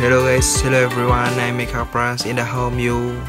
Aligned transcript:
Hello 0.00 0.24
guys, 0.24 0.64
hello 0.64 0.80
everyone. 0.88 1.28
I'm 1.36 1.60
Mika 1.60 1.84
Pras. 1.84 2.24
In 2.24 2.40
the 2.40 2.44
home 2.48 2.80
you 2.80 3.20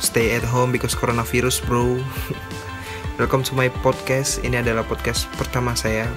stay 0.00 0.32
at 0.32 0.40
home 0.40 0.72
because 0.72 0.96
coronavirus, 0.96 1.60
bro. 1.68 2.00
Welcome 3.20 3.44
to 3.44 3.52
my 3.52 3.68
podcast. 3.84 4.40
Ini 4.40 4.64
adalah 4.64 4.88
podcast 4.88 5.28
pertama 5.36 5.76
saya. 5.76 6.08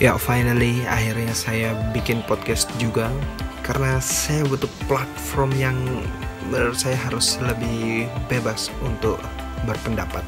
Ya, 0.00 0.16
finally 0.16 0.80
akhirnya 0.88 1.36
saya 1.36 1.76
bikin 1.92 2.24
podcast 2.24 2.64
juga 2.80 3.12
karena 3.60 4.00
saya 4.00 4.40
butuh 4.48 4.72
platform 4.88 5.52
yang 5.52 5.76
menurut 6.48 6.80
saya 6.80 6.96
harus 6.96 7.36
lebih 7.44 8.08
bebas 8.32 8.72
untuk 8.80 9.20
berpendapat. 9.68 10.24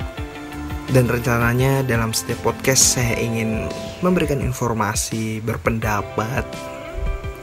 Dan 0.93 1.09
rencananya 1.09 1.81
dalam 1.89 2.13
setiap 2.13 2.45
podcast 2.45 3.01
saya 3.01 3.17
ingin 3.17 3.73
memberikan 4.05 4.45
informasi, 4.45 5.41
berpendapat, 5.41 6.45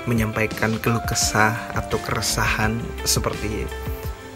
menyampaikan 0.09 0.73
keluh 0.81 1.05
kesah 1.05 1.53
atau 1.77 2.01
keresahan 2.01 2.81
seperti 3.05 3.69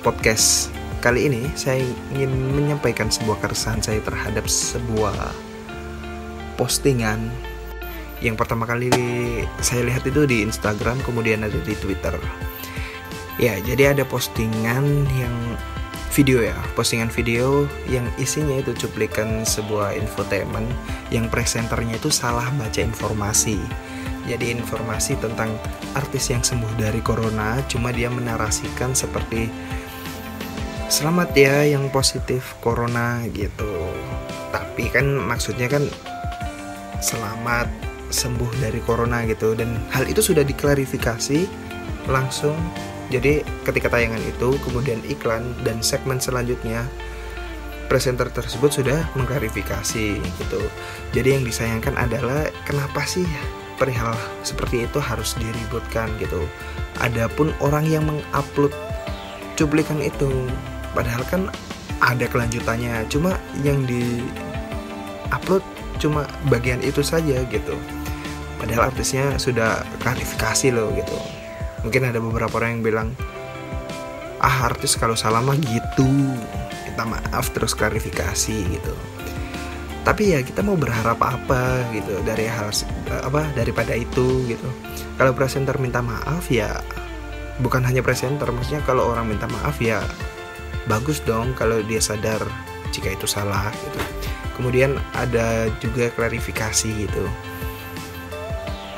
podcast 0.06 0.70
kali 1.02 1.26
ini 1.26 1.50
saya 1.58 1.82
ingin 2.14 2.30
menyampaikan 2.54 3.10
sebuah 3.10 3.42
keresahan 3.42 3.82
saya 3.82 4.00
terhadap 4.06 4.46
sebuah 4.46 5.34
postingan. 6.56 7.34
Yang 8.22 8.40
pertama 8.40 8.70
kali 8.70 8.88
saya 9.60 9.84
lihat 9.84 10.06
itu 10.06 10.24
di 10.30 10.46
Instagram 10.46 11.02
kemudian 11.02 11.44
ada 11.44 11.58
di 11.58 11.76
Twitter. 11.76 12.16
Ya 13.42 13.58
jadi 13.66 13.98
ada 13.98 14.06
postingan 14.06 15.10
yang 15.18 15.36
video 16.14 16.46
ya 16.46 16.54
postingan 16.78 17.10
video 17.10 17.66
yang 17.90 18.06
isinya 18.22 18.62
itu 18.62 18.70
cuplikan 18.86 19.42
sebuah 19.42 19.98
infotainment 19.98 20.70
yang 21.10 21.26
presenternya 21.26 21.98
itu 21.98 22.14
salah 22.14 22.46
baca 22.54 22.78
informasi 22.78 23.58
jadi 24.24 24.56
informasi 24.56 25.20
tentang 25.20 25.52
artis 25.94 26.32
yang 26.32 26.40
sembuh 26.40 26.80
dari 26.80 27.04
corona 27.04 27.60
cuma 27.68 27.92
dia 27.92 28.08
menarasikan 28.08 28.96
seperti 28.96 29.52
selamat 30.88 31.30
ya 31.36 31.68
yang 31.68 31.92
positif 31.92 32.56
corona 32.64 33.26
gitu. 33.36 33.92
Tapi 34.54 34.88
kan 34.94 35.06
maksudnya 35.20 35.68
kan 35.68 35.84
selamat 37.04 37.68
sembuh 38.14 38.52
dari 38.64 38.80
corona 38.86 39.28
gitu. 39.28 39.58
Dan 39.58 39.76
hal 39.92 40.08
itu 40.08 40.24
sudah 40.24 40.46
diklarifikasi 40.48 41.44
langsung. 42.08 42.56
Jadi 43.12 43.44
ketika 43.68 43.92
tayangan 43.92 44.24
itu 44.24 44.56
kemudian 44.64 45.04
iklan 45.06 45.44
dan 45.68 45.84
segmen 45.84 46.18
selanjutnya 46.18 46.88
presenter 47.92 48.32
tersebut 48.32 48.72
sudah 48.72 49.06
mengklarifikasi 49.20 50.08
gitu. 50.18 50.62
Jadi 51.12 51.30
yang 51.38 51.44
disayangkan 51.44 51.94
adalah 52.00 52.48
kenapa 52.66 53.04
sih 53.06 53.28
perihal 53.78 54.14
seperti 54.46 54.86
itu 54.86 55.00
harus 55.02 55.36
diributkan 55.38 56.10
gitu. 56.18 56.46
Adapun 57.02 57.52
orang 57.60 57.86
yang 57.90 58.06
mengupload 58.06 58.74
cuplikan 59.58 60.02
itu 60.02 60.50
padahal 60.94 61.24
kan 61.30 61.42
ada 62.02 62.26
kelanjutannya 62.28 63.06
cuma 63.08 63.38
yang 63.62 63.86
di 63.86 64.22
upload 65.32 65.64
cuma 65.98 66.28
bagian 66.50 66.82
itu 66.82 67.02
saja 67.02 67.42
gitu. 67.48 67.76
Padahal 68.58 68.94
artisnya 68.94 69.36
sudah 69.36 69.84
klarifikasi 70.00 70.72
loh 70.72 70.90
gitu. 70.96 71.18
Mungkin 71.84 72.08
ada 72.08 72.20
beberapa 72.24 72.64
orang 72.64 72.80
yang 72.80 72.84
bilang 72.84 73.08
ah 74.44 74.68
artis 74.68 75.00
kalau 75.00 75.16
salah 75.16 75.40
mah 75.40 75.56
gitu 75.56 76.08
kita 76.84 77.08
maaf 77.08 77.50
terus 77.56 77.72
klarifikasi 77.72 78.56
gitu 78.76 78.94
tapi 80.04 80.36
ya 80.36 80.44
kita 80.44 80.60
mau 80.60 80.76
berharap 80.76 81.16
apa 81.24 81.80
gitu 81.96 82.20
dari 82.28 82.44
hal 82.44 82.76
apa 83.24 83.48
daripada 83.56 83.96
itu 83.96 84.44
gitu. 84.52 84.68
Kalau 85.16 85.32
presenter 85.32 85.80
minta 85.80 86.04
maaf 86.04 86.52
ya 86.52 86.84
bukan 87.64 87.88
hanya 87.88 88.04
presenter 88.04 88.52
maksudnya 88.52 88.84
kalau 88.84 89.16
orang 89.16 89.32
minta 89.32 89.48
maaf 89.48 89.80
ya 89.80 90.04
bagus 90.92 91.24
dong 91.24 91.56
kalau 91.56 91.80
dia 91.88 92.04
sadar 92.04 92.44
jika 92.92 93.16
itu 93.16 93.24
salah 93.24 93.72
gitu. 93.72 94.00
Kemudian 94.60 95.00
ada 95.16 95.72
juga 95.80 96.12
klarifikasi 96.12 97.08
gitu. 97.08 97.26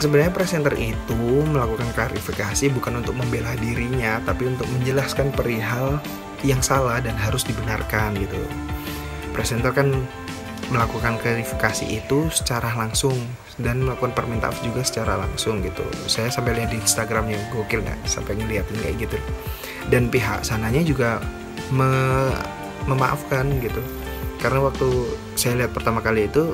Sebenarnya 0.02 0.34
presenter 0.34 0.76
itu 0.76 1.22
melakukan 1.48 1.88
klarifikasi 1.96 2.68
bukan 2.74 3.00
untuk 3.00 3.16
membela 3.16 3.56
dirinya 3.62 4.20
tapi 4.26 4.50
untuk 4.50 4.68
menjelaskan 4.74 5.32
perihal 5.32 6.02
yang 6.44 6.60
salah 6.60 7.00
dan 7.00 7.16
harus 7.16 7.46
dibenarkan 7.46 8.18
gitu. 8.20 8.42
Presenter 9.32 9.72
kan 9.72 9.94
melakukan 10.74 11.22
klarifikasi 11.22 11.86
itu 11.86 12.30
secara 12.34 12.74
langsung 12.74 13.14
dan 13.62 13.86
melakukan 13.86 14.18
permintaan 14.18 14.56
juga 14.66 14.82
secara 14.82 15.22
langsung 15.22 15.62
gitu. 15.62 15.86
Saya 16.10 16.34
sampai 16.34 16.58
lihat 16.58 16.74
di 16.74 16.82
Instagram 16.82 17.30
yang 17.30 17.42
gokil 17.54 17.86
nggak? 17.86 18.00
Sampai 18.10 18.36
ngeliatin 18.38 18.78
kayak 18.82 18.96
gitu. 19.06 19.18
Dan 19.94 20.10
pihak 20.10 20.42
sananya 20.42 20.82
juga 20.82 21.22
me 21.70 21.90
memaafkan 22.90 23.50
gitu. 23.62 23.82
Karena 24.42 24.66
waktu 24.66 24.88
saya 25.38 25.66
lihat 25.66 25.72
pertama 25.74 26.02
kali 26.02 26.30
itu 26.30 26.54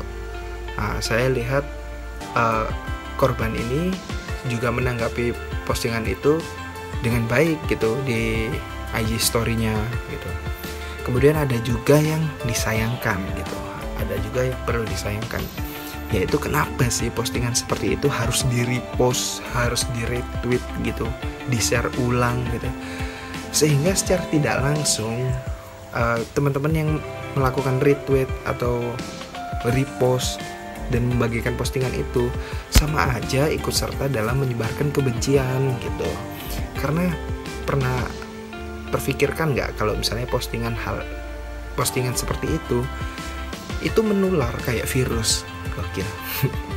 uh, 0.79 0.97
saya 0.99 1.31
lihat 1.31 1.63
uh, 2.35 2.67
korban 3.15 3.51
ini 3.55 3.91
juga 4.47 4.71
menanggapi 4.71 5.35
postingan 5.63 6.07
itu 6.07 6.39
dengan 7.03 7.23
baik 7.31 7.57
gitu 7.71 7.95
di 8.03 8.51
IG 8.91 9.19
story-nya 9.19 9.75
gitu. 10.11 10.29
Kemudian 11.01 11.33
ada 11.33 11.57
juga 11.65 11.97
yang 11.97 12.21
disayangkan 12.45 13.17
gitu 13.39 13.71
ada 14.01 14.15
juga 14.25 14.49
yang 14.49 14.59
perlu 14.65 14.83
disayangkan 14.89 15.43
yaitu 16.11 16.35
kenapa 16.35 16.91
sih 16.91 17.07
postingan 17.07 17.55
seperti 17.55 17.95
itu 17.95 18.11
harus 18.11 18.43
di 18.51 18.67
repost 18.67 19.39
harus 19.55 19.87
di 19.95 20.03
retweet 20.03 20.59
gitu 20.83 21.07
di 21.47 21.57
share 21.57 21.87
ulang 22.03 22.43
gitu. 22.51 22.67
Sehingga 23.51 23.95
secara 23.95 24.23
tidak 24.31 24.59
langsung 24.59 25.15
uh, 25.95 26.19
teman-teman 26.35 26.73
yang 26.75 26.89
melakukan 27.35 27.79
retweet 27.79 28.27
atau 28.43 28.83
repost 29.71 30.39
dan 30.91 31.07
membagikan 31.07 31.55
postingan 31.55 31.95
itu 31.95 32.27
sama 32.71 33.07
aja 33.15 33.47
ikut 33.47 33.71
serta 33.71 34.11
dalam 34.11 34.43
menyebarkan 34.43 34.91
kebencian 34.91 35.79
gitu. 35.79 36.09
Karena 36.75 37.07
pernah 37.63 38.03
terfikirkan 38.91 39.55
nggak 39.55 39.79
kalau 39.79 39.95
misalnya 39.95 40.27
postingan 40.27 40.75
hal 40.75 40.99
postingan 41.79 42.11
seperti 42.11 42.59
itu 42.59 42.83
itu 43.81 43.99
menular 44.05 44.53
kayak 44.63 44.87
virus. 44.87 45.43
Gokil. 45.73 46.07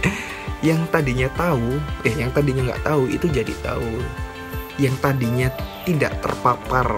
Yang 0.66 0.80
tadinya 0.88 1.28
tahu 1.36 1.76
eh 2.08 2.14
yang 2.16 2.32
tadinya 2.32 2.72
nggak 2.72 2.88
tahu 2.88 3.04
itu 3.12 3.28
jadi 3.28 3.52
tahu. 3.60 4.00
Yang 4.80 4.96
tadinya 5.04 5.48
tidak 5.84 6.24
terpapar 6.24 6.88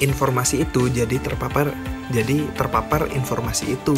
informasi 0.00 0.64
itu 0.64 0.88
jadi 0.88 1.20
terpapar 1.20 1.76
jadi 2.08 2.48
terpapar 2.56 3.12
informasi 3.12 3.76
itu. 3.76 3.92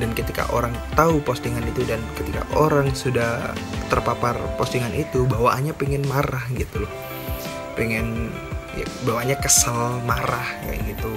Dan 0.00 0.16
ketika 0.16 0.48
orang 0.48 0.72
tahu 0.96 1.20
postingan 1.20 1.60
itu 1.68 1.84
dan 1.84 2.00
ketika 2.16 2.40
orang 2.56 2.88
sudah 2.96 3.52
terpapar 3.92 4.38
postingan 4.56 4.94
itu 4.96 5.28
bawaannya 5.28 5.76
pengen 5.76 6.08
marah 6.08 6.48
gitu 6.56 6.88
loh. 6.88 6.92
Pengen 7.76 8.32
ya, 8.80 8.86
bawaannya 9.04 9.36
kesel 9.44 10.00
marah 10.08 10.56
kayak 10.64 10.96
gitu 10.96 11.12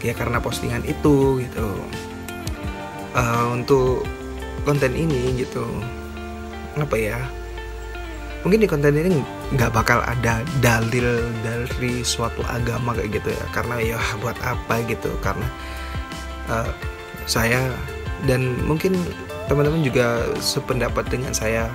ya 0.00 0.12
karena 0.16 0.40
postingan 0.40 0.84
itu 0.84 1.40
gitu. 1.44 1.68
Uh, 3.10 3.52
untuk 3.52 4.06
konten 4.62 4.92
ini 4.94 5.40
gitu. 5.40 5.64
Apa 6.78 6.96
ya? 6.96 7.18
Mungkin 8.40 8.64
di 8.64 8.68
konten 8.70 8.96
ini 8.96 9.20
nggak 9.52 9.72
bakal 9.74 10.00
ada 10.00 10.40
dalil 10.64 11.28
dari 11.44 12.00
suatu 12.00 12.40
agama 12.48 12.96
kayak 12.96 13.20
gitu 13.20 13.28
ya. 13.34 13.44
Karena 13.52 13.76
ya 13.80 13.98
buat 14.24 14.36
apa 14.40 14.80
gitu. 14.88 15.12
Karena 15.20 15.46
uh, 16.48 16.70
saya 17.28 17.68
dan 18.24 18.56
mungkin 18.64 18.96
teman-teman 19.48 19.82
juga 19.84 20.24
sependapat 20.38 21.08
dengan 21.10 21.34
saya 21.34 21.68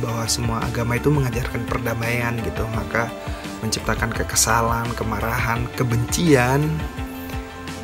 bahwa 0.00 0.24
semua 0.28 0.58
agama 0.64 0.96
itu 0.96 1.12
mengajarkan 1.12 1.66
perdamaian 1.68 2.38
gitu. 2.40 2.64
Maka 2.72 3.10
menciptakan 3.60 4.12
kekesalan 4.12 4.88
kemarahan 4.92 5.64
kebencian 5.76 6.68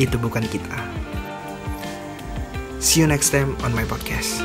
itu 0.02 0.18
bukan 0.18 0.42
kita. 0.50 0.82
See 2.82 2.98
you 2.98 3.06
next 3.06 3.30
time 3.30 3.54
on 3.62 3.70
my 3.70 3.86
podcast. 3.86 4.42